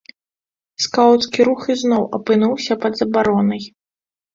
Скаўцкі 0.85 1.47
рух 1.51 1.61
ізноў 1.75 2.03
апынуўся 2.21 2.73
пад 2.87 2.93
забаронай. 3.05 3.61